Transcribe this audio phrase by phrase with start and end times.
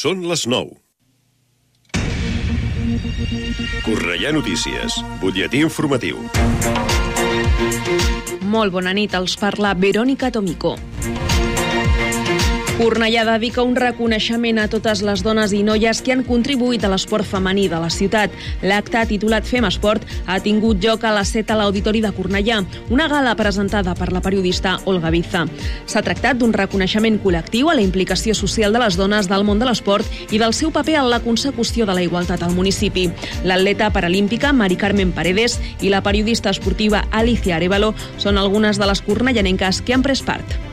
[0.00, 0.78] Són les 9.
[3.84, 6.22] Correia Notícies, butlletí informatiu.
[8.54, 10.72] Molt bona nit, els parla Verònica Tomico.
[12.80, 17.28] Cornellà dedica un reconeixement a totes les dones i noies que han contribuït a l'esport
[17.28, 18.32] femení de la ciutat.
[18.64, 23.10] L'acte, titulat Fem Esport, ha tingut lloc a les 7 a l'Auditori de Cornellà, una
[23.12, 25.42] gala presentada per la periodista Olga Biza.
[25.84, 29.68] S'ha tractat d'un reconeixement col·lectiu a la implicació social de les dones del món de
[29.68, 33.10] l'esport i del seu paper en la consecució de la igualtat al municipi.
[33.44, 39.04] L'atleta paralímpica Mari Carmen Paredes i la periodista esportiva Alicia Arevalo són algunes de les
[39.04, 40.69] cornellanenques que han pres part.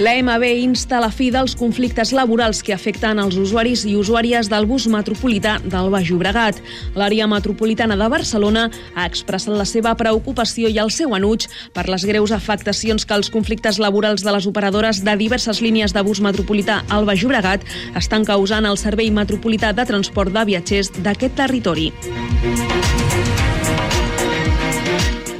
[0.00, 4.48] La MB insta a la fi dels conflictes laborals que afecten els usuaris i usuàries
[4.48, 6.62] del bus metropolità del Baix Llobregat.
[6.96, 12.06] L'àrea metropolitana de Barcelona ha expressat la seva preocupació i el seu enuig per les
[12.08, 16.80] greus afectacions que els conflictes laborals de les operadores de diverses línies de bus metropolità
[16.88, 17.68] al Baix Llobregat
[18.00, 21.92] estan causant al Servei Metropolità de Transport de Viatgers d'aquest territori.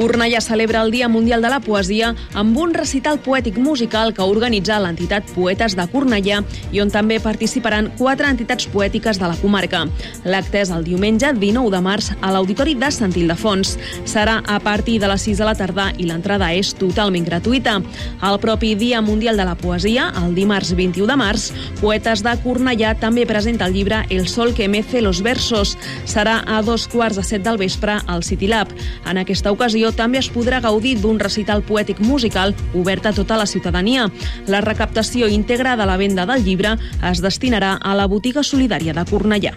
[0.02, 4.80] Cornellà celebra el Dia Mundial de la Poesia amb un recital poètic musical que organitza
[4.82, 6.40] l'entitat Poetes de Cornellà
[6.74, 9.84] i on també participaran quatre entitats poètiques de la comarca.
[10.26, 13.76] L'acte és el diumenge 19 de març a l'Auditori de Sant Ildefons.
[14.02, 17.76] Serà a partir de les 6 de la tarda i l'entrada és totalment gratuïta.
[18.26, 22.96] El propi Dia Mundial de la Poesia, el dimarts 21 de març, Poetes de Cornellà
[22.98, 25.78] també presenta el llibre El sol que mece los versos.
[26.10, 28.74] Serà a dos quarts de set del vespre al City Lab.
[29.06, 33.46] En aquesta ocasió també es podrà gaudir d'un recital poètic musical obert a tota la
[33.46, 34.08] ciutadania.
[34.46, 36.76] La recaptació íntegra de la venda del llibre
[37.10, 39.56] es destinarà a la botiga solidària de Cornellà.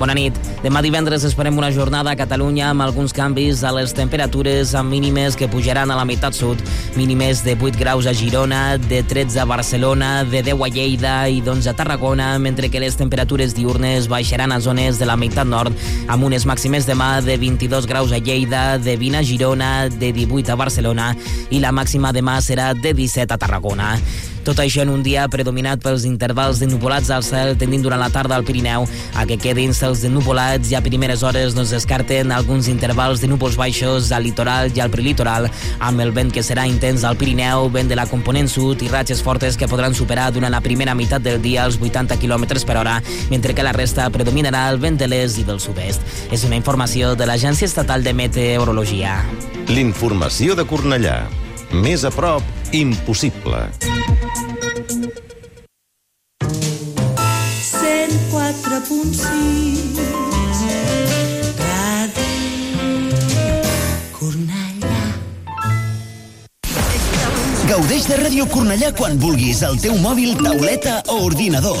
[0.00, 0.36] Bona nit.
[0.64, 5.36] Demà divendres esperem una jornada a Catalunya amb alguns canvis a les temperatures amb mínimes
[5.36, 6.62] que pujaran a la meitat sud.
[6.96, 11.42] Mínimes de 8 graus a Girona, de 13 a Barcelona, de 10 a Lleida i
[11.44, 15.76] d'11 a Tarragona, mentre que les temperatures diurnes baixaran a zones de la meitat nord
[16.08, 20.48] amb unes màximes demà de 22 graus a Lleida, de 20 a Girona, de 18
[20.48, 21.12] a Barcelona
[21.50, 23.98] i la màxima demà serà de 17 a Tarragona.
[24.44, 28.08] Tot això en un dia predominat pels intervals de nuvolats al cel tendint durant la
[28.10, 31.74] tarda al Pirineu a que quedin cels de nuvolats i a primeres hores no es
[31.74, 36.44] descarten alguns intervals de núvols baixos al litoral i al prelitoral amb el vent que
[36.46, 40.30] serà intens al Pirineu, vent de la component sud i ratxes fortes que podran superar
[40.32, 42.96] durant la primera meitat del dia els 80 km per hora,
[43.30, 46.00] mentre que la resta predominarà el vent de l'est i del sud-est.
[46.32, 49.20] És una informació de l'Agència Estatal de Meteorologia.
[49.68, 51.20] L'informació de Cornellà.
[51.70, 53.68] Més a prop, impossible.
[67.70, 71.80] Gaudeix de Ràdio Cornellà quan vulguis al teu mòbil, tauleta o ordinador.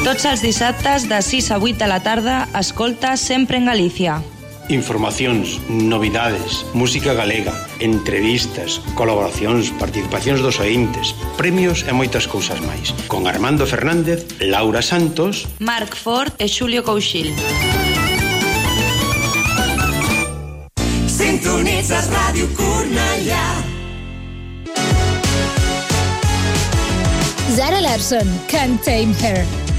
[0.00, 4.22] Tots els dissabtes de 6 a 8 de la tarda, escolta Sempre en Galícia.
[4.72, 12.96] Informacións, novidades, música galega, entrevistas, colaboracións, participacións dos ointes, premios e moitas cousas máis.
[13.12, 17.36] Con Armando Fernández, Laura Santos, Marc Ford e Xulio Couchil.
[21.12, 23.68] Sintonitzas Ràdio Cornellà.
[27.52, 29.69] Zara Larson, Can't Tame Her.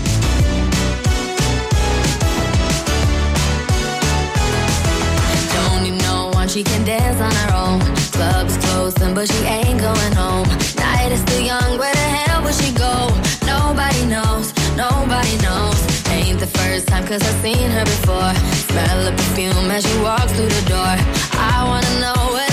[6.52, 7.80] She can dance on her own?
[8.12, 10.46] Club's closing, but she ain't going home.
[10.76, 13.08] Night is still young, where the hell will she go?
[13.48, 15.80] Nobody knows, nobody knows.
[16.10, 18.34] Ain't the first time, cause I've seen her before.
[18.68, 20.94] Smell the perfume as she walks through the door.
[21.40, 22.51] I wanna know where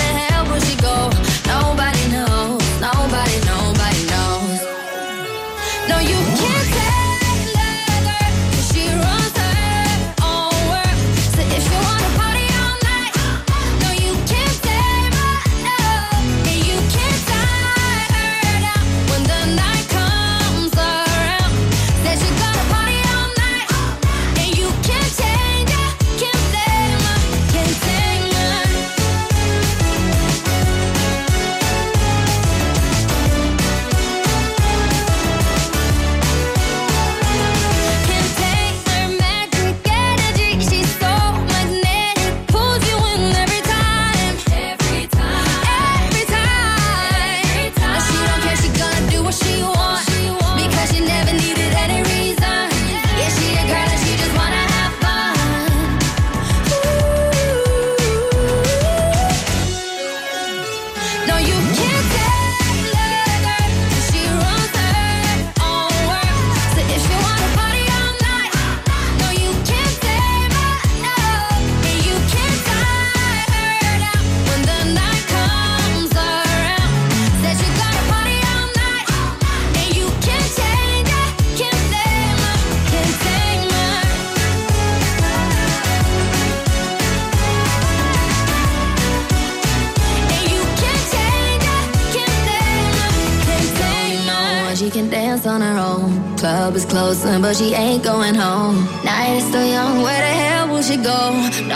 [95.29, 96.37] dance on her own.
[96.37, 98.77] Club is closing, but she ain't going home.
[99.03, 101.21] Night is still young, where the hell will she go?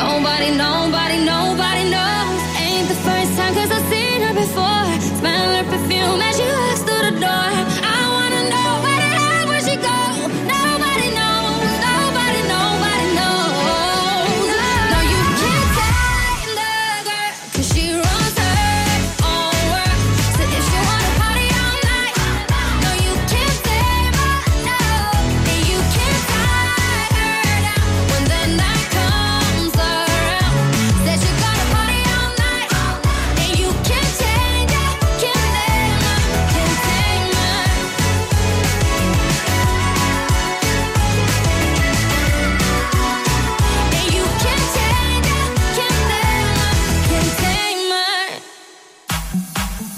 [0.01, 2.39] Nobody, nobody, nobody knows.
[2.65, 4.82] Ain't the first time, cause I've seen her before.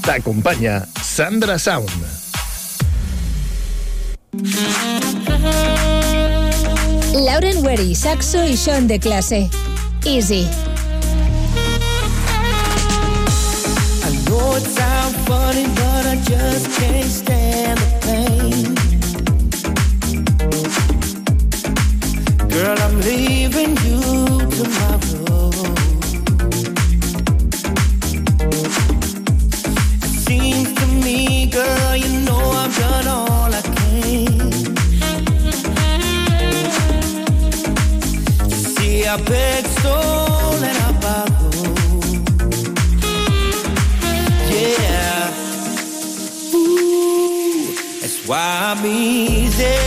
[0.06, 1.90] T'acompanya Sandra Sound.
[7.12, 9.50] Lauren Wery, saxo i Sean de clase.
[10.06, 10.48] Easy.
[14.04, 18.76] I know it sounds funny, but I just can't stand the pain.
[22.48, 25.15] Girl, I'm leaving you tomorrow.
[31.56, 34.52] Girl, you know I've done all I can.
[38.50, 40.78] You see, I begged, stole, and
[44.52, 45.34] Yeah.
[46.56, 49.78] Ooh, that's why I'm easy.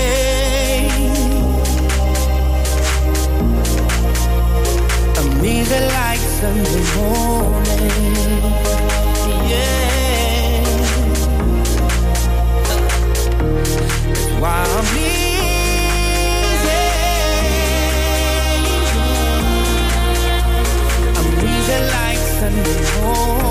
[5.18, 8.67] I'm easy like Sunday morning.
[22.58, 23.47] Like Sunday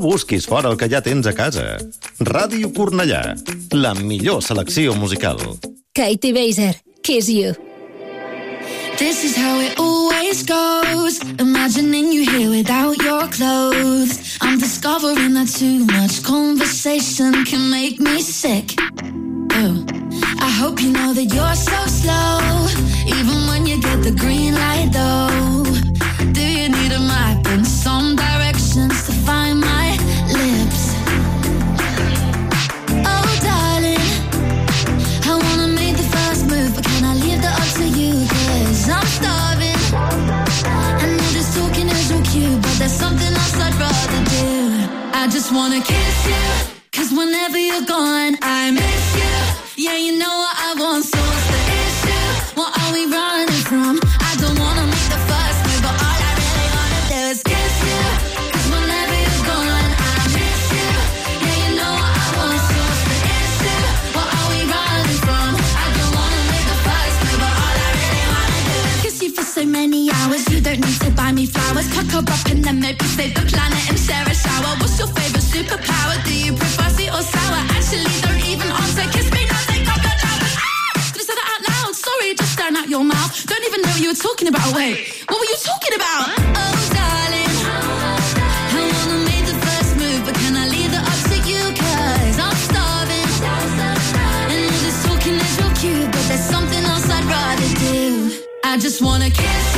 [0.00, 1.78] busquis fora el que ja tens a casa.
[2.20, 3.34] Ràdio Cornellà,
[3.72, 5.38] la millor selecció musical.
[5.94, 7.54] Katie Baser, Kiss You.
[8.98, 11.20] This is how it always goes.
[11.38, 14.38] Imagining you here without your clothes.
[14.42, 18.74] I'm discovering that too much conversation can make me sick.
[19.52, 19.84] Oh.
[20.38, 22.40] I hope you know that you're so slow.
[23.06, 25.64] Even when you get the green light, though.
[26.32, 28.09] Do you need a map and some
[45.50, 46.44] just wanna kiss you.
[46.92, 49.84] Cause whenever you're gone, I miss you.
[49.84, 52.28] Yeah, you know what I want, so what's the issue?
[52.54, 53.98] What are we running from?
[54.30, 57.74] I don't wanna make the first move, but all I really wanna do is kiss
[57.88, 58.02] you.
[58.54, 60.90] Cause whenever you're gone, I miss you.
[61.42, 63.82] Yeah, you know what I want, so what's the issue?
[64.16, 65.50] What are we running from?
[65.82, 69.30] I don't wanna make the move, but all I really wanna do is kiss you
[69.34, 70.42] for so many hours.
[70.52, 71.88] You don't need to buy me flowers.
[71.94, 74.78] Cook her up and then maybe save the planet and share a shower.
[74.78, 76.16] What's your favorite superpower?
[76.24, 77.60] Do you prefer sweet or sour?
[77.76, 79.04] Actually, don't even answer.
[79.12, 80.54] Kiss me now, take off the flowers.
[80.56, 81.12] Ah!
[81.12, 81.92] Could have said that out loud.
[81.94, 83.30] Sorry, just stand out your mouth.
[83.46, 84.68] Don't even know what you were talking about.
[84.74, 84.96] Wait,
[85.28, 86.24] what were you talking about?
[86.62, 87.52] Oh, darling.
[88.72, 90.66] I wanna make the first move, but can I
[92.46, 93.28] I'm starving.
[94.52, 98.00] And all this talking is cute, but there's something else I'd rather do.
[98.64, 99.69] I just wanna kiss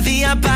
[0.00, 0.49] cada para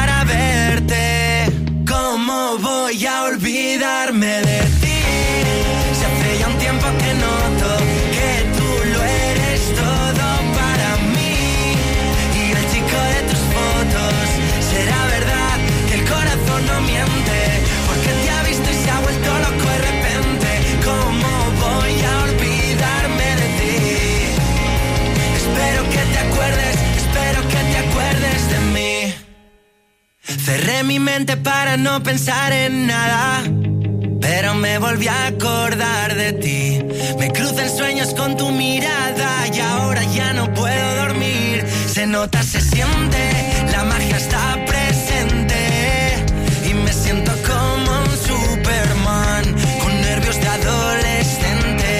[30.54, 33.42] Cerré mi mente para no pensar en nada.
[34.20, 36.78] Pero me volví a acordar de ti.
[37.18, 41.66] Me crucé en sueños con tu mirada y ahora ya no puedo dormir.
[41.92, 43.22] Se nota, se siente,
[43.72, 46.24] la magia está presente.
[46.70, 49.44] Y me siento como un Superman
[49.82, 51.90] con nervios de adolescente.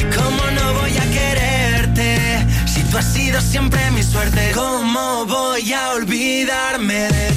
[0.00, 4.52] ¿Y cómo no voy a quererte si tú has sido siempre mi suerte?
[4.54, 5.24] ¿Cómo
[5.66, 7.35] ya olvidarme de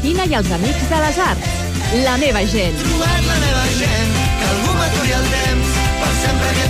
[0.00, 1.48] La pegatina i els amics de les arts.
[2.04, 2.76] La meva gent.
[2.80, 6.69] trobat la meva gent, que algú m'aturi el temps per sempre aquest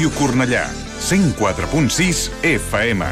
[0.00, 0.64] Ràdio Cornellà,
[0.98, 3.02] 104.6 FM.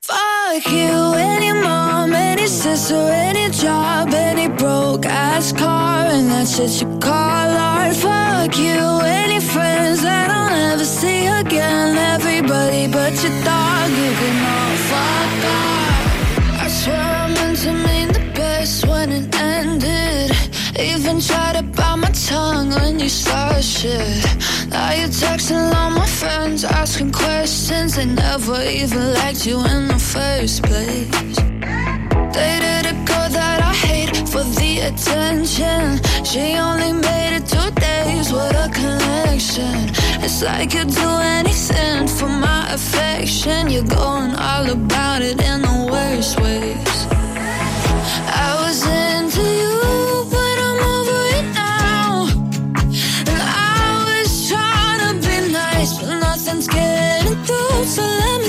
[0.00, 6.82] Fuck you, any mom, any sister, any job, any broke ass car, and that shit
[6.82, 7.94] you call art.
[7.94, 11.96] Fuck you, any friends that I'll never see again.
[11.96, 16.60] Everybody but your dog, you can all fuck off.
[16.60, 20.32] I swear I meant to mean the best when it ended.
[20.76, 21.91] Even tried to my
[22.26, 24.24] tongue when you started shit.
[24.68, 27.96] Now you're texting all my friends, asking questions.
[27.96, 31.36] They never even liked you in the first place.
[32.36, 36.00] Dated a girl that I hate for the attention.
[36.24, 39.90] She only made it two days with a connection.
[40.24, 43.70] It's like you'd do anything for my affection.
[43.70, 47.11] You're going all about it in the worst ways.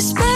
[0.04, 0.33] So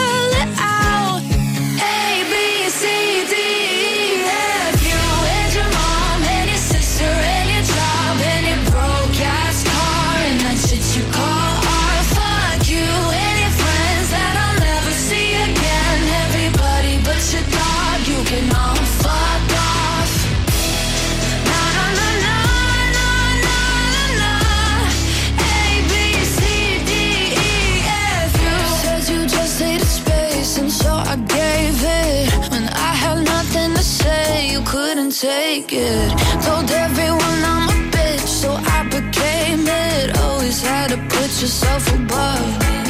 [35.61, 36.09] take it.
[36.43, 40.17] Told everyone I'm a bitch, so I became it.
[40.17, 42.86] Always had to put yourself above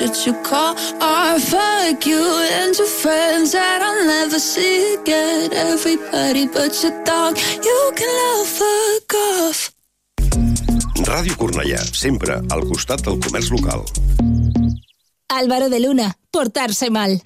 [0.00, 1.40] what you call art.
[1.40, 2.22] Fuck you
[2.60, 5.52] and your friends that I'll never see again.
[5.52, 9.70] Everybody but your dog, you can love fuck off.
[11.06, 13.84] Ràdio Cornellà, sempre al costat del comerç local.
[15.28, 17.20] Álvaro de Luna, portarse mal.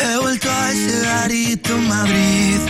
[0.00, 2.60] He vuelto a ese garito en Madrid.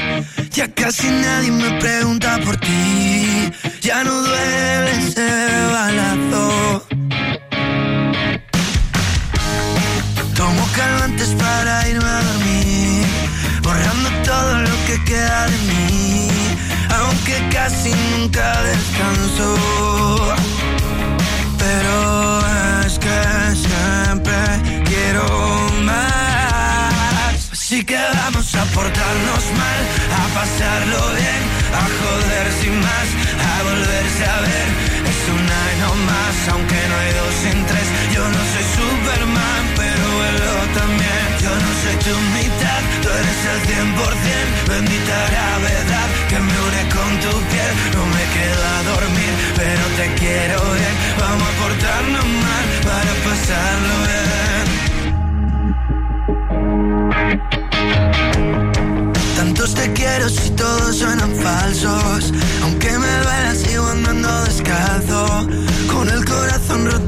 [0.55, 3.53] Ya casi nadie me pregunta por ti.
[3.83, 5.29] Ya no duele ese
[5.73, 6.88] balazo.
[10.79, 13.07] Tomo calmantes para irme a dormir.
[13.63, 16.29] Borrando todo lo que queda de mí.
[16.99, 19.57] Aunque casi nunca descanso.
[21.59, 22.41] Pero
[22.87, 23.19] es que
[23.67, 24.39] siempre
[24.85, 25.25] quiero
[25.83, 27.51] más.
[27.53, 29.81] Así que vamos a portarnos mal,
[30.21, 31.43] a pasarlo bien,
[31.81, 33.09] a joder sin más,
[33.51, 34.69] a volverse a ver.
[35.11, 37.89] Es una y no más, aunque no hay dos sin tres.
[38.15, 39.63] Yo no soy Superman,
[41.41, 44.69] Yo no soy tu mitad, tú eres el 100%.
[44.69, 47.73] Bendita gravedad que me une con tu piel.
[47.95, 50.95] No me queda dormir, pero te quiero bien.
[51.21, 54.67] Vamos a portarnos mal para pasarlo bien.
[59.37, 62.33] Tantos te quiero si todos suenan falsos.
[62.65, 65.49] Aunque me duela, sigo andando descalzo.
[65.93, 67.08] Con el corazón roto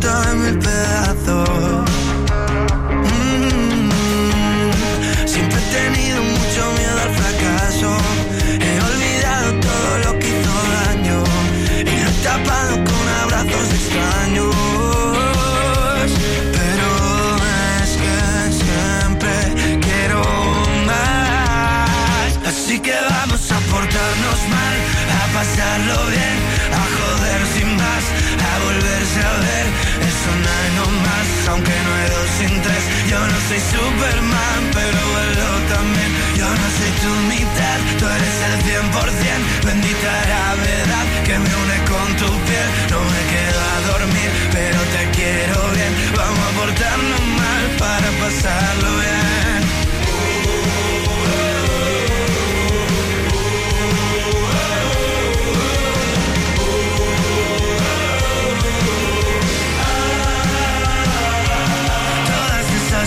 [25.41, 26.37] pasarlo bien,
[26.81, 28.05] a joder sin más,
[28.51, 29.67] a volverse a ver.
[30.11, 32.83] Eso no hay no más, aunque no hay dos sin tres.
[33.11, 36.11] Yo no soy Superman, pero vuelo también.
[36.41, 39.41] Yo no soy tu mitad, tú eres el 100%.
[39.69, 42.69] Bendita gravedad que me une con tu piel.
[42.93, 45.93] No me quedo a dormir, pero te quiero bien.
[46.21, 49.70] Vamos a portarnos mal para pasarlo bien.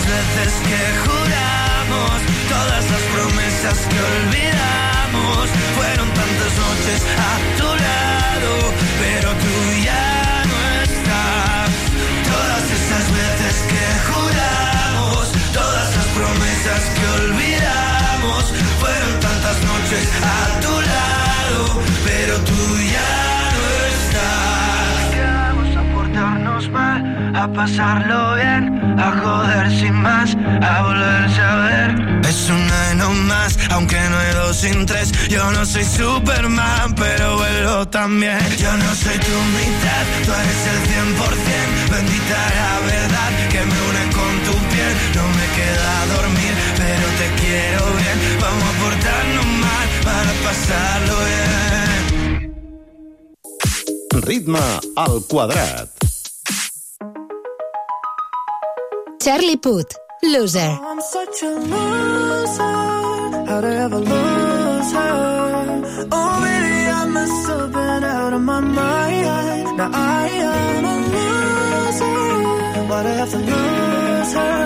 [0.06, 2.16] Veces que juramos,
[2.48, 8.52] todas las promesas que olvidamos, fueron tantas noches a tu lado,
[9.00, 11.70] pero tú ya no estás.
[12.32, 18.42] Todas esas veces que juramos, todas las promesas que olvidamos,
[18.80, 22.60] fueron tantas noches a tu lado, pero tú
[22.94, 23.14] ya
[23.56, 23.64] no
[23.94, 24.63] estás.
[26.64, 31.90] A portarnos mal, a pasarlo bien, a joder sin más, a volverse a ver.
[32.26, 35.12] Es una y no más, aunque no hay dos sin tres.
[35.28, 38.38] Yo no soy Superman, pero vuelo también.
[38.56, 41.90] Yo no soy tu mitad, tú eres el 100%.
[41.90, 44.94] Bendita la verdad que me une con tu piel.
[45.14, 48.18] No me queda dormir, pero te quiero bien.
[48.40, 51.54] Vamos a portarnos mal para pasarlo bien.
[54.22, 54.60] Ritme
[54.96, 56.13] al quadrat.
[59.24, 59.90] Charlie Puth,
[60.22, 60.58] Loser.
[60.60, 62.62] Oh, I'm such a loser.
[63.48, 65.82] How'd ever lose her?
[66.12, 69.76] Oh, maybe I must have been out of my mind.
[69.78, 72.86] Now I am a loser.
[72.88, 74.56] Why'd I have to lose her?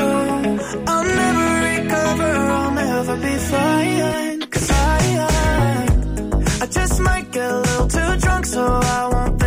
[0.89, 2.33] I'll never recover.
[2.59, 4.41] I'll never be fine.
[4.51, 9.38] Cause I, I, I just might get a little too drunk, so I won't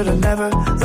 [0.00, 0.79] I should have never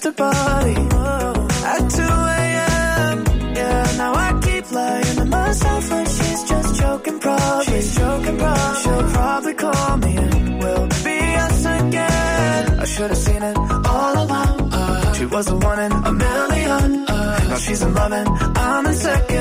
[0.00, 0.74] just a party
[1.72, 3.16] at 2 a.m.
[3.56, 7.64] Yeah, now I keep lying to myself when she's just joking, probably.
[7.64, 8.80] She's joking, probably.
[8.82, 12.80] She'll probably call me and we'll be us again.
[12.80, 14.72] I should have seen it all along.
[14.72, 17.06] Uh, she was the one in a million.
[17.08, 18.28] Uh, now she's in loving.
[18.28, 19.37] I'm in second.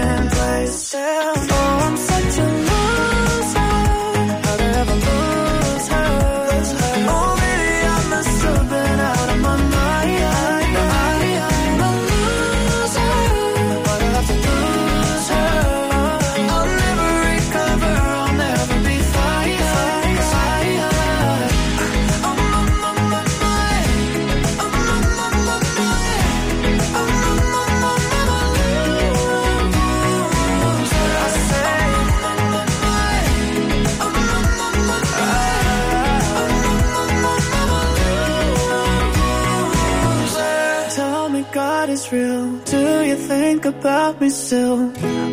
[43.88, 44.80] About me still?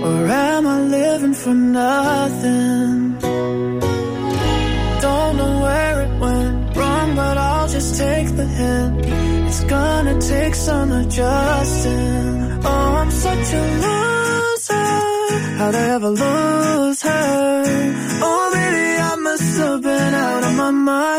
[0.06, 3.18] Or am I living for nothing?
[5.06, 8.94] Don't know where it went wrong, but I'll just take the hint.
[9.48, 12.64] It's gonna take some adjusting.
[12.70, 14.90] Oh, I'm such a loser.
[15.58, 17.64] How'd I ever lose her?
[18.26, 21.13] Oh, maybe I must have been out of my mind.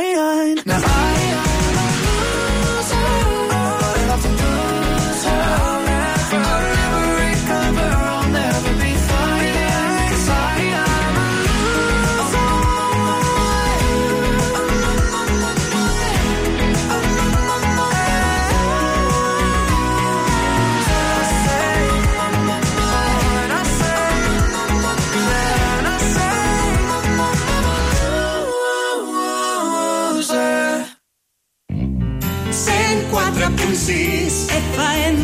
[33.85, 35.21] FM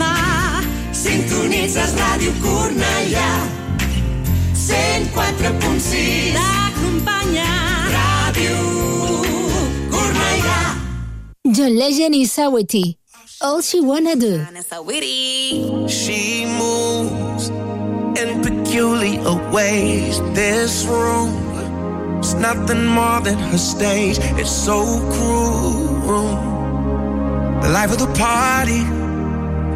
[0.94, 3.30] Sintonitzes Ràdio Cornellà
[4.54, 7.50] 104.6 T'acompanya
[7.90, 8.60] Ràdio
[9.90, 10.78] Cornellà
[11.56, 12.98] John Legend i Saweetie.
[13.42, 14.46] All she wanna do.
[15.90, 17.50] She moves
[18.22, 20.22] in peculiar ways.
[20.36, 21.34] This room
[22.22, 24.20] is nothing more than her stage.
[24.38, 26.51] It's so cruel.
[27.62, 28.82] The life of the party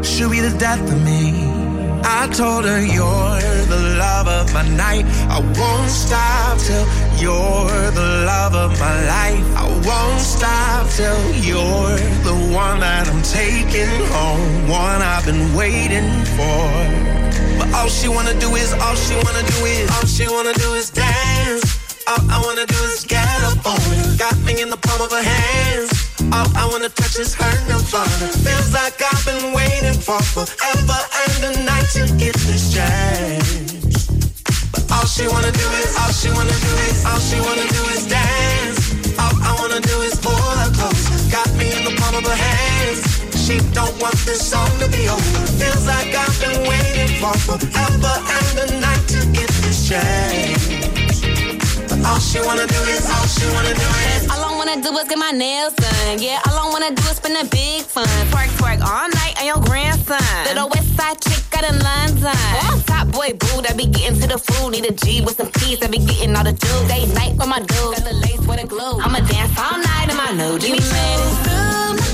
[0.04, 1.66] should be the death of me.
[2.04, 5.06] I told her you're the love of my night.
[5.30, 6.86] I won't stop till
[7.22, 9.46] you're the love of my life.
[9.58, 16.10] I won't stop till you're the one that I'm taking home, one I've been waiting
[16.38, 16.66] for.
[17.60, 20.74] But all she wanna do is, all she wanna do is, all she wanna do
[20.74, 21.70] is dance.
[22.08, 24.20] All I wanna do is get up on it.
[24.20, 26.05] Got me in the palm of her hands.
[26.32, 28.28] All I wanna touch is her nirvana.
[28.44, 34.08] Feels like I've been waiting for forever and a night to get this chance.
[34.72, 37.82] But all she wanna do is, all she wanna do is, all she wanna do
[37.96, 38.80] is dance.
[39.20, 41.04] All I wanna do is pull her close.
[41.32, 43.02] Got me in the palm of her hands.
[43.46, 45.42] She don't want this song to be over.
[45.60, 50.75] Feels like I've been waiting for forever and a night to get this chance.
[52.06, 54.30] All she wanna do is, all she wanna do is.
[54.30, 56.20] All I wanna do is get my nails done.
[56.20, 58.08] Yeah, all I wanna do is spend a big fun.
[58.32, 60.22] Twerk, twerk all night on your grandson.
[60.46, 62.38] Little west side chick out in London.
[62.64, 64.72] Oh, top boy boo that be getting to the food.
[64.72, 66.88] Need a G with some keys that be getting all the dudes.
[66.88, 68.00] Day night with my dudes.
[68.00, 69.00] Got the lace with a glue.
[69.02, 70.86] I'ma dance all night in my new jeans.
[70.86, 72.05] You made it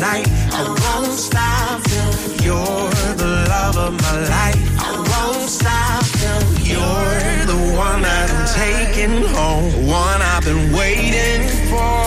[0.00, 0.26] night.
[0.52, 2.12] I won't stop till
[2.44, 4.60] you're the love of my life.
[4.78, 9.86] I won't stop till you're the one that I'm taking home.
[9.86, 12.06] One I've been waiting for.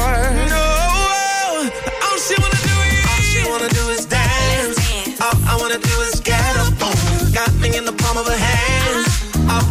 [0.53, 0.67] No,
[2.03, 4.77] all she wanna do is, all she wanna do is dance.
[5.21, 7.31] All I wanna do is get up on.
[7.33, 9.08] Got me in the palm of her hands.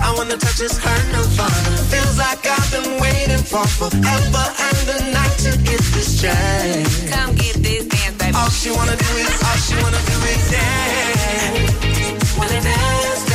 [0.09, 1.77] I wanna touch is her nirvana.
[1.93, 7.11] Feels like I've been waiting for forever and a night to get this chance.
[7.13, 8.35] Come get this dance, baby.
[8.35, 12.39] All she wanna do is, all she wanna do is dance.
[12.39, 13.28] Wanna dance,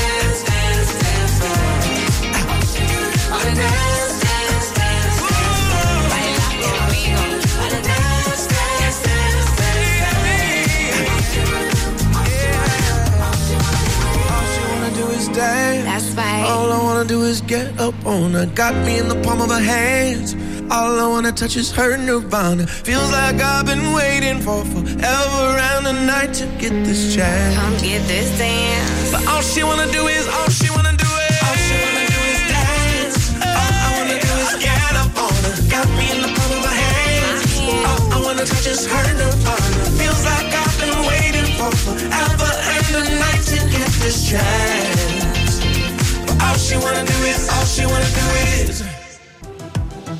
[16.16, 16.46] right.
[16.48, 18.46] All I wanna do is get up on her.
[18.46, 20.36] Got me in the palm of her hands.
[20.72, 22.66] All I wanna touch is her nirvana.
[22.68, 27.56] Feels like I've been waiting for forever and a night to get this chance.
[27.56, 29.12] Come get this dance.
[29.12, 32.22] But all she wanna do is, all she wanna do is, all she wanna do
[32.34, 33.18] is dance.
[33.60, 35.56] All I wanna do is get up on her.
[35.76, 37.44] Got me in the palm of her hands.
[37.90, 39.84] All I wanna touch is her nirvana.
[40.00, 45.13] Feels like I've been waiting for forever and a night to get this chance.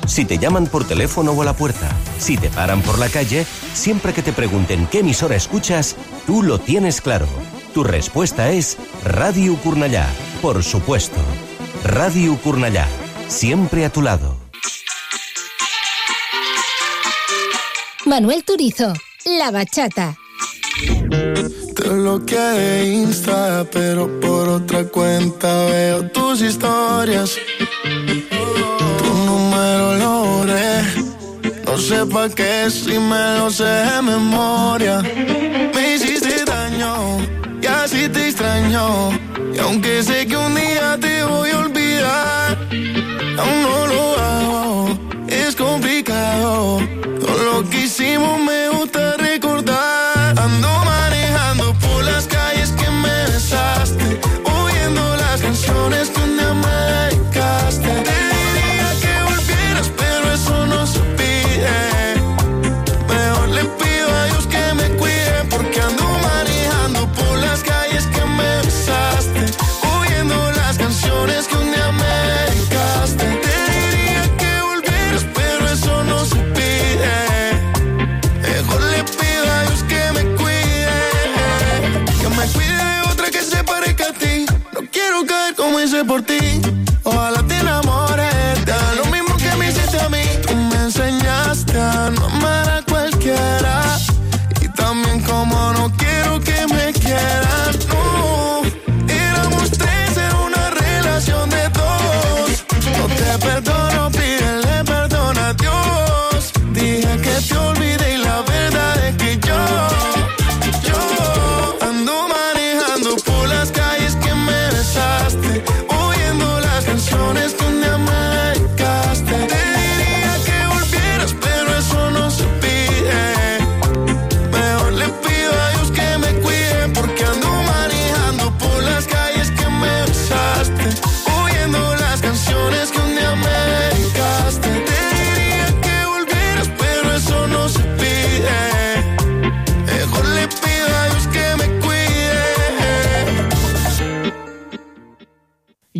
[0.06, 3.44] Si te llaman por teléfono o a la puerta, si te paran por la calle,
[3.72, 5.96] siempre que te pregunten qué emisora escuchas,
[6.26, 7.26] tú lo tienes claro.
[7.72, 10.06] Tu respuesta es Radio Curnallá,
[10.40, 11.20] por supuesto.
[11.82, 12.86] Radio Curnallá,
[13.26, 14.36] siempre a tu lado.
[18.06, 18.92] Manuel Turizo,
[19.24, 20.16] La Bachata.
[21.74, 27.36] Te bloqueé de Insta, pero por otra cuenta veo tus historias.
[28.98, 30.82] Tu número lo borré.
[31.64, 35.02] No sé pa' qué si me lo sé de memoria.
[35.74, 37.18] Me hiciste daño
[37.60, 39.10] y así te extraño.
[39.54, 42.58] Y aunque sé que un día te voy a olvidar,
[43.40, 44.98] aún no lo hago.
[45.26, 46.78] Es complicado.
[47.20, 48.83] Todo lo que hicimos me gusta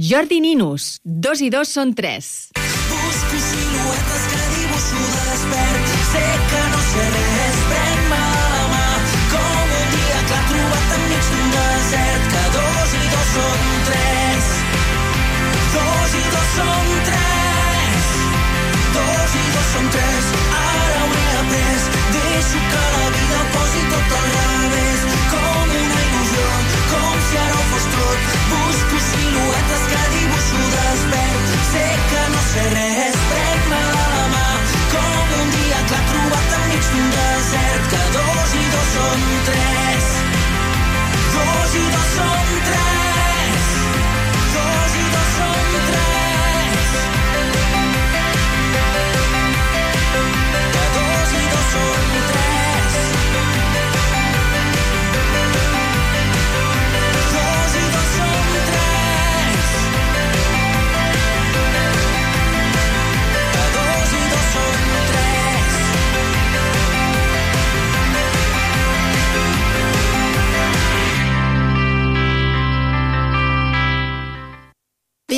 [0.05, 2.27] Jordi Ninus, dos i dos són tres.
[2.61, 5.95] Busco siluetes que dibuixo de despert.
[6.11, 8.83] Sé que no sé res, pren-me la mà.
[9.33, 12.29] Com un dia que ha trobat enmig d'un desert.
[12.35, 14.53] Que dos i dos són tres.
[15.79, 18.13] Dos i dos són tres.
[18.99, 20.33] Dos i dos són tres.
[20.61, 21.89] Ara ho he après.
[22.19, 22.85] Deixo que
[32.73, 34.47] res, pren-me la mà.
[34.95, 37.93] Com un dia que ha trobat enmig d'un desert.
[37.93, 40.11] Que dos i dos són tres.
[41.37, 42.84] Dos i dos són tres.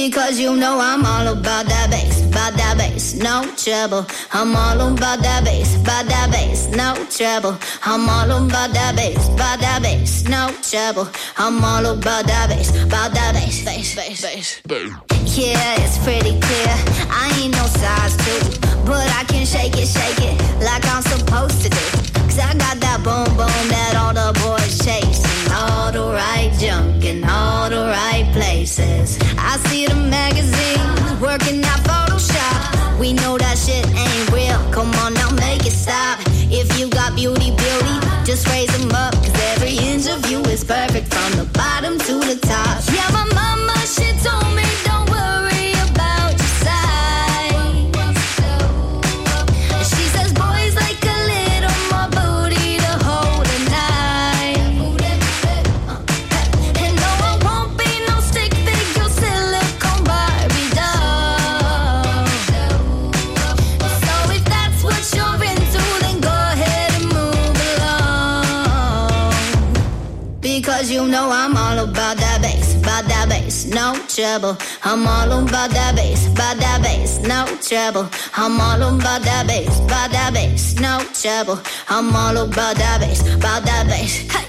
[0.07, 4.07] Because you know I'm all about that bass, about that bass, no trouble.
[4.33, 7.59] I'm all about that bass, about that bass, no trouble.
[7.83, 11.11] I'm all about that bass, about that bass, no trouble.
[11.37, 14.23] I'm all about that bass, about that bass, bass, bass,
[14.63, 14.63] bass.
[15.37, 16.75] Yeah, it's pretty clear.
[17.11, 21.63] I ain't no size two, but I can shake it, shake it like I'm supposed
[21.63, 21.85] to do.
[22.31, 23.86] Cause I got that boom boom that
[28.67, 29.19] places.
[29.39, 32.99] I see the magazines working out Photoshop.
[32.99, 34.59] We know that shit ain't real.
[34.73, 36.19] Come on now, make it stop.
[36.51, 39.15] If you got beauty, beauty, just raise them up.
[39.15, 42.86] Cause every inch of you is perfect from the bottom to the top.
[74.17, 74.57] Trouble.
[74.83, 78.09] I'm all about that bass, about that bass, no trouble.
[78.35, 81.61] I'm all about that bass, about that bass, no trouble.
[81.91, 84.27] I'm all about that bass, about that bass.
[84.33, 84.46] Hey,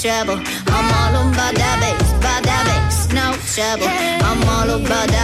[0.00, 0.38] trouble.
[0.68, 3.90] I'm all about that bass, about that bass, no trouble.
[4.22, 5.17] I'm all about that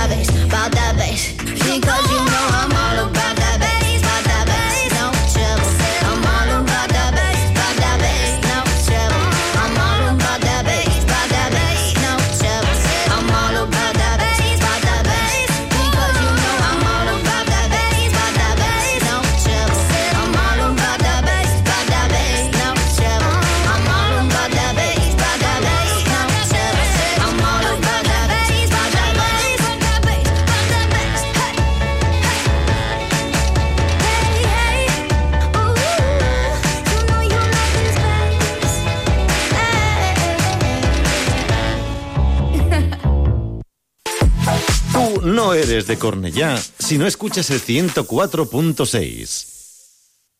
[46.04, 49.46] Cornellà si no escuchas el 104.6.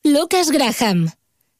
[0.05, 1.11] Lukas Graham.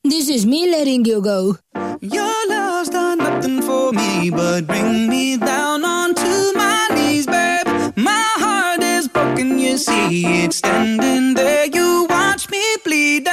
[0.03, 1.57] This is me letting you go.
[2.03, 7.67] Your love's done nothing for me but bring me down onto my knees, babe.
[7.97, 11.65] My heart is broken, you see it standing there.
[11.65, 13.27] You watch me bleed,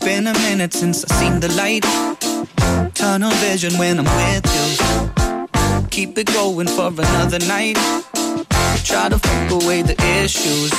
[0.00, 1.86] been a minute since I seen the light.
[2.94, 5.86] Tunnel vision when I'm with you.
[5.90, 7.78] Keep it going for another night.
[8.84, 10.72] Try to fuck away the issues.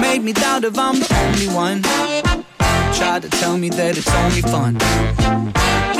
[0.00, 1.82] Made me doubt if I'm the only one.
[2.94, 4.76] Try to tell me that it's only fun.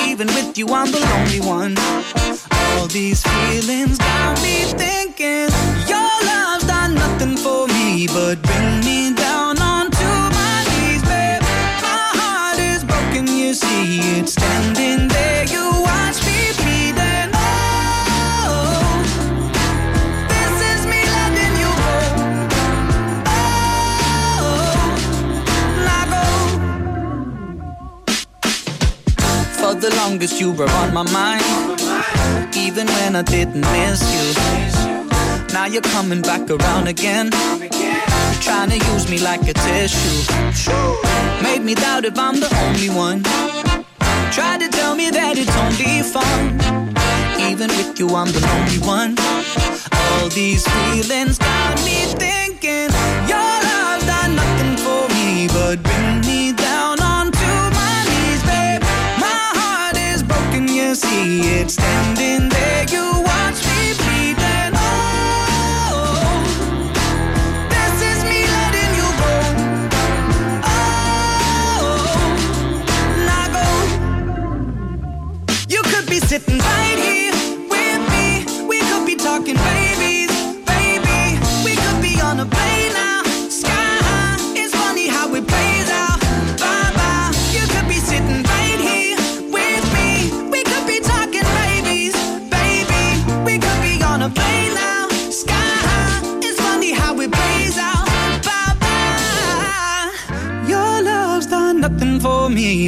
[0.08, 1.76] Even with you, I'm the lonely one.
[2.78, 5.48] All these feelings got me thinking
[5.88, 11.42] your love's done nothing for me but bring me down onto my knees, babe.
[11.82, 15.35] My heart is broken, you see it standing there.
[29.88, 31.44] The longest you were on my mind.
[32.56, 34.26] Even when I didn't miss you.
[35.54, 37.30] Now you're coming back around again.
[38.40, 40.18] Trying to use me like a tissue.
[41.42, 43.22] Made me doubt if I'm the only one.
[44.32, 46.58] Tried to tell me that it's only fun.
[47.48, 49.12] Even with you I'm the lonely one.
[49.92, 52.90] All these feelings got me thinking.
[53.30, 56.05] Your love's done nothing for me But bring
[61.42, 62.55] see it standing there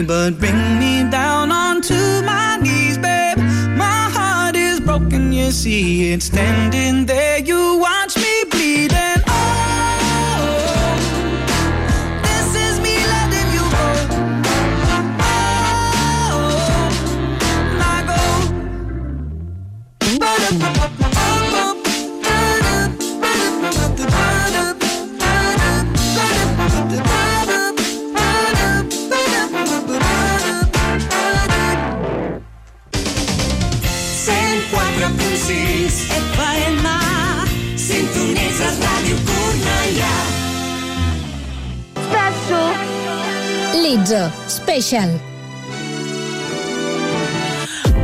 [0.03, 3.39] but bring me down onto my knees, babe.
[3.77, 7.39] My heart is broken, you see it standing there.
[7.39, 8.08] You watch
[44.09, 45.21] Lizzo, Special.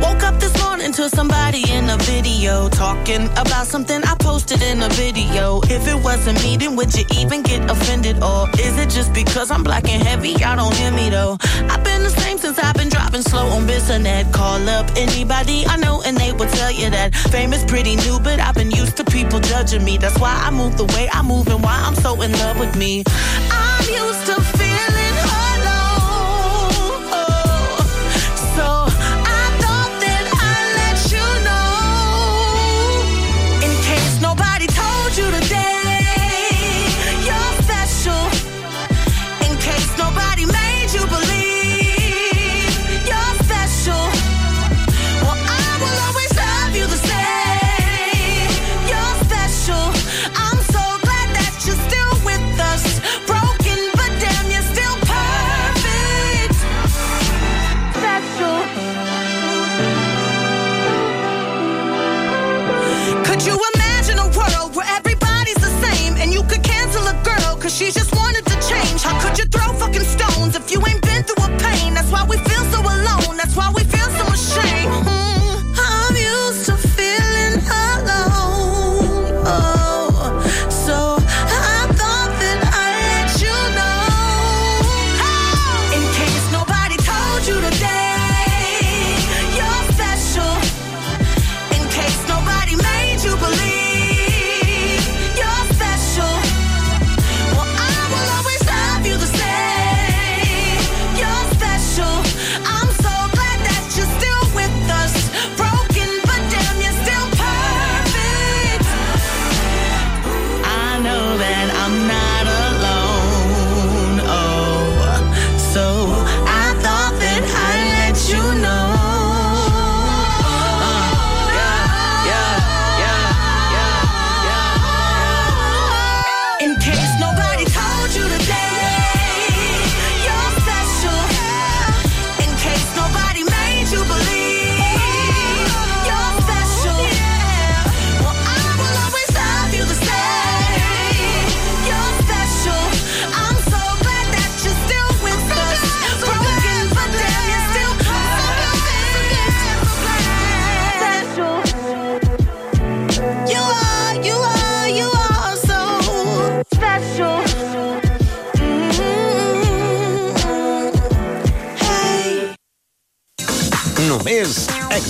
[0.01, 4.83] Woke up this morning to somebody in a video talking about something I posted in
[4.83, 5.61] a video.
[5.63, 8.21] If it wasn't me, then would you even get offended?
[8.21, 10.29] Or is it just because I'm black and heavy?
[10.29, 11.37] Y'all don't hear me though.
[11.71, 14.31] I've been the same since I've been dropping slow on Bissonnet.
[14.31, 18.19] Call up anybody I know and they will tell you that fame is pretty new,
[18.19, 19.97] but I've been used to people judging me.
[19.97, 22.75] That's why I move the way I move and why I'm so in love with
[22.75, 23.03] me.
[23.49, 25.04] I'm used to feeling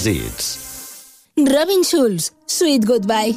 [0.06, 0.46] èxits.
[1.38, 3.34] Robin Schulz, Sweet Goodbye.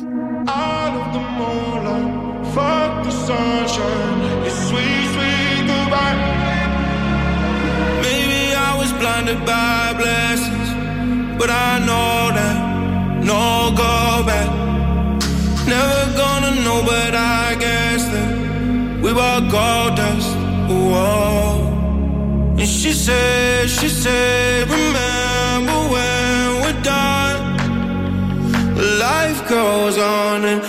[2.55, 6.17] Fuck the sunshine, it's sweet, sweet goodbye.
[8.07, 10.69] Maybe I was blinded by blessings,
[11.39, 12.57] but I know that
[13.31, 14.51] no go back.
[15.75, 18.31] Never gonna know, but I guess that
[19.03, 20.31] we were gold dust.
[20.69, 22.57] Whoa.
[22.59, 25.28] And she said, she said, remember
[29.49, 30.68] goes on, and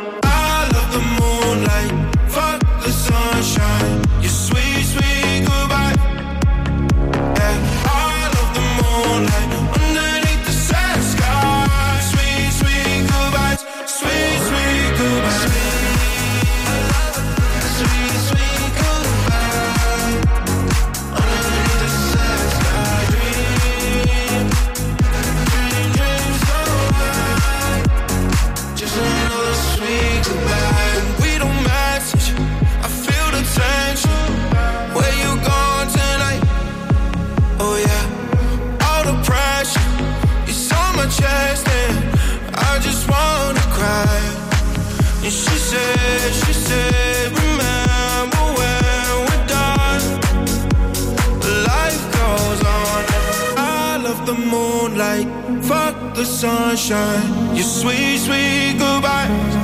[56.20, 57.56] the sunshine.
[57.56, 59.56] Your sweet, sweet goodbyes.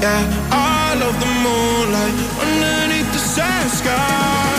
[0.00, 4.51] Yeah, I love the moonlight underneath the sad sky.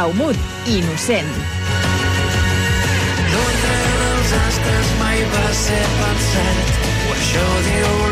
[0.00, 1.28] Blaumut, innocent.
[3.32, 8.09] L'ordre dels astres mai va ser pensat, o això diu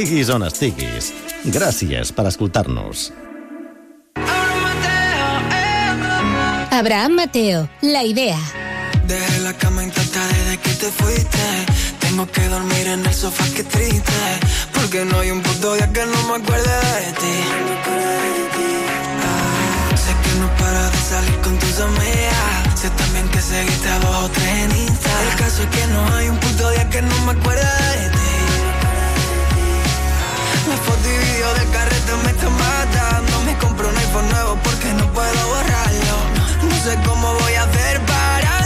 [0.00, 1.10] Estiguis on estiguis.
[1.52, 3.10] Gràcies per escoltar-nos.
[6.72, 8.38] Abraham Mateo, la idea.
[9.04, 11.66] Dejé la cama intacta desde que te fuiste.
[12.00, 14.22] Tengo que dormir en el sofá, que triste.
[14.72, 17.36] Porque no hay un puto día que no me acuerde de ti.
[19.28, 22.80] Ah, sé que no paras de salir con tus amigas.
[22.80, 25.10] Sé también que seguiste a dos o tres en Insta.
[25.28, 27.68] El caso es que no hay un puto día que no me acuerde
[28.00, 28.19] de ti.
[30.70, 33.42] La foto y video del carrete me está matando.
[33.44, 36.16] Me compro un iPhone nuevo porque no puedo borrarlo.
[36.62, 38.59] No sé cómo voy a hacer para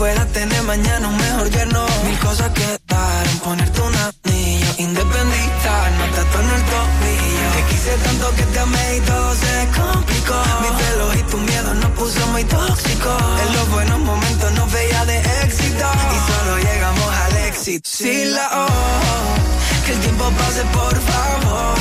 [0.00, 6.50] pueda tener mañana un mejor yerno Mil cosas que dar ponerte un anillo te en
[6.56, 7.48] el tobillo.
[7.54, 10.38] Te quise tanto que te amé y todo se complicó.
[10.62, 15.04] Mi pelo y tu miedo nos puso muy tóxicos En los buenos momentos nos veía
[15.04, 15.86] de éxito.
[16.16, 17.90] Y solo llegamos al éxito.
[17.92, 21.74] Sí, la O, que el tiempo pase por favor.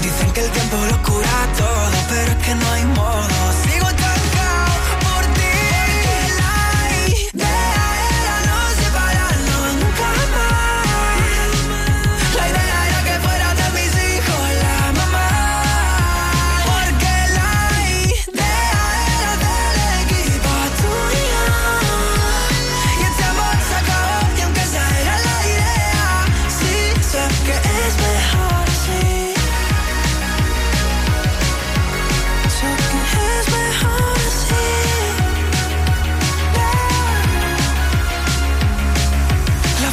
[0.00, 3.42] Dicen que el tiempo lo cura todo, pero es que no hay modo.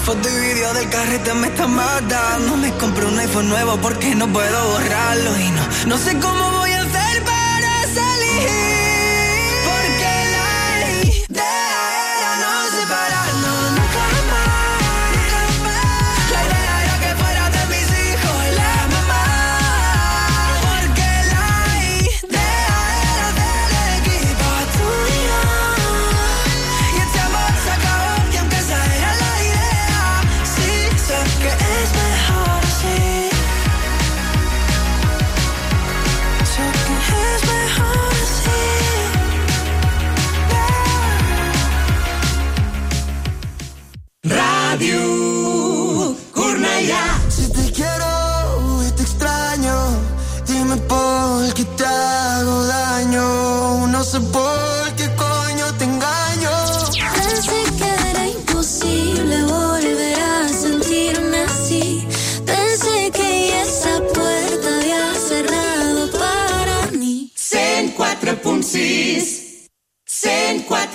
[0.09, 2.57] Foto y video del carrete me está matando.
[2.57, 5.37] Me compré un iPhone nuevo porque no puedo borrarlo.
[5.39, 6.68] Y no, no sé cómo voy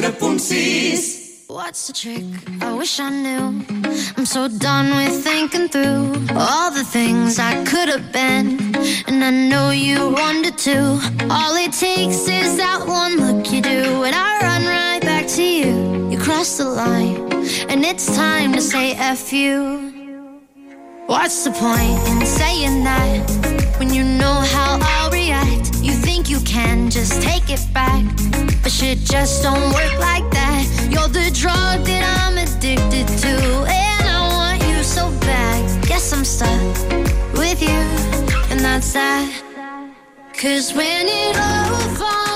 [0.05, 2.25] 104.6 What's the trick?
[2.61, 3.65] I wish I knew.
[4.19, 8.75] I'm so done with thinking through all the things I could have been.
[9.07, 10.79] And I know you wanted to.
[11.31, 15.43] All it takes is that one look you do, and I run right back to
[15.43, 16.11] you.
[16.11, 17.33] You cross the line,
[17.71, 19.95] and it's time to say F you.
[21.07, 23.25] What's the point in saying that
[23.79, 24.64] when you know how
[26.25, 28.05] think you can just take it back.
[28.63, 30.89] But shit just don't work like that.
[30.91, 33.35] You're the drug that I'm addicted to,
[33.69, 35.87] and I want you so bad.
[35.87, 36.61] Guess I'm stuck
[37.35, 37.81] with you,
[38.51, 39.29] and that's that.
[40.35, 42.34] Cause when it all falls.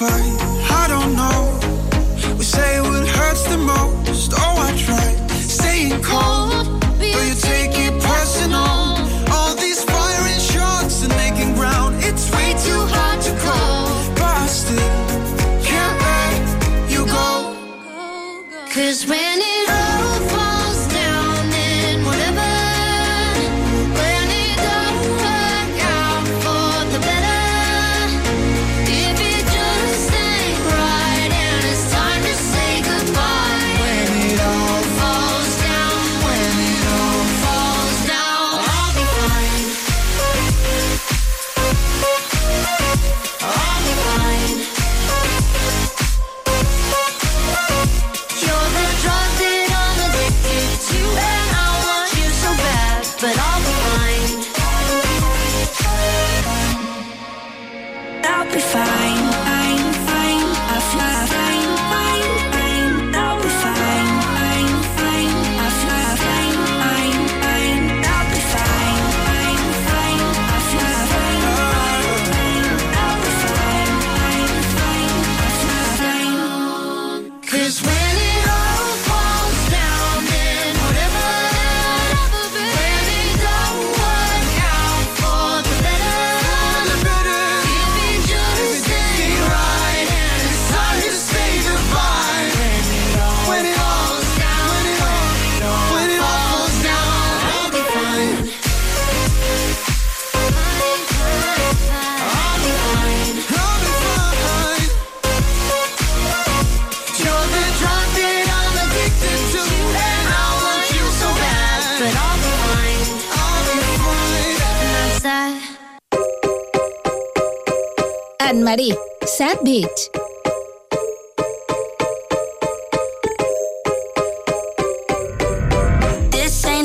[0.00, 0.36] fight.
[0.82, 1.40] I don't know.
[2.38, 4.32] We say what hurts the most.
[4.34, 5.08] Oh, I try
[5.58, 8.79] staying cold, but you take it personal.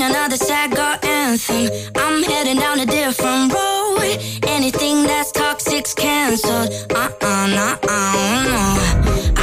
[0.09, 1.69] another sad girl anthem.
[1.95, 4.17] I'm heading down a different road.
[4.47, 6.69] Anything that's toxic's canceled.
[6.91, 8.63] Uh uh, nah, uh, no.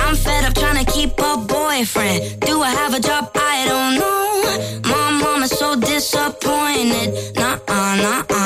[0.00, 2.40] I'm fed up trying to keep a boyfriend.
[2.40, 3.30] Do I have a job?
[3.34, 4.90] I don't know.
[4.90, 7.36] My mama's so disappointed.
[7.36, 8.41] Nah, uh, nah, uh.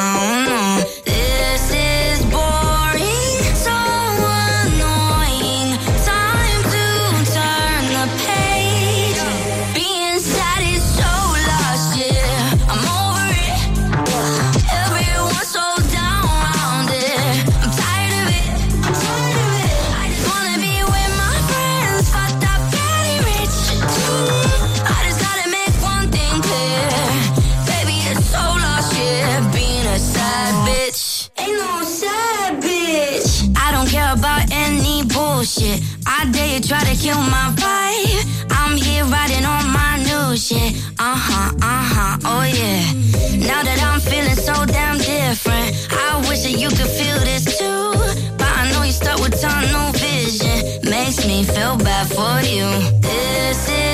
[36.57, 38.47] they try to kill my vibe.
[38.51, 40.75] I'm here riding on my new shit.
[40.99, 43.47] Uh huh, uh huh, oh yeah.
[43.47, 47.93] Now that I'm feeling so damn different, I wish that you could feel this too.
[48.39, 50.91] But I know you stuck with tunnel vision.
[50.91, 52.67] Makes me feel bad for you.
[53.01, 53.87] This is.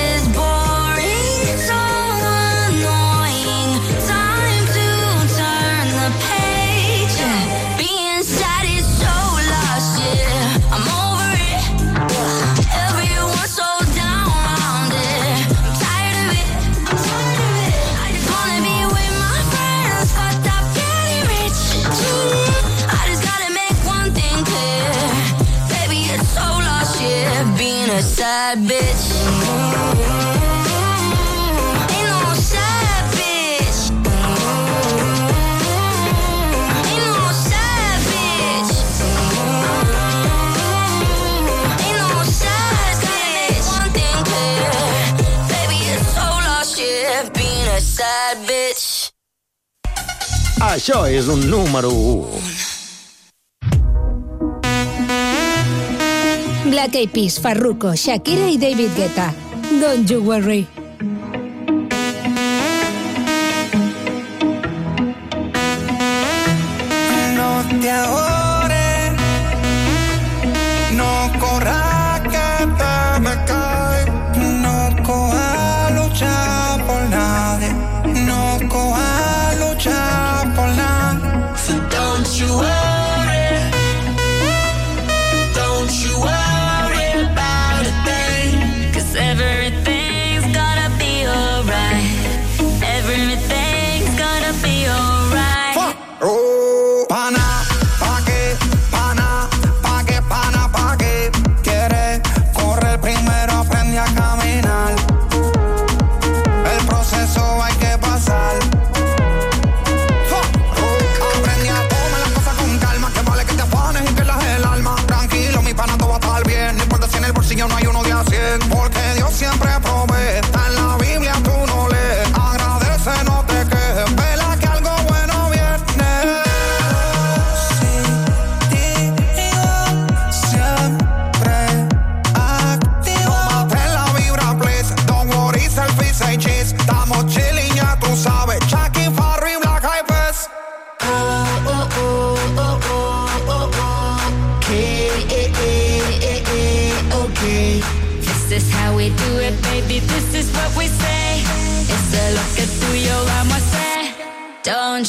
[50.63, 52.39] Això és un número 1.
[56.71, 59.33] Black Eyed Peas, Farruko, Shakira i David Guetta.
[59.81, 60.82] Don't you worry.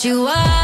[0.05, 0.64] you are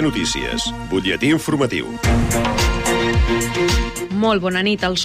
[0.00, 1.86] Notícies, butlletí informatiu.
[4.22, 4.82] Molt bona nit.
[4.84, 5.00] Els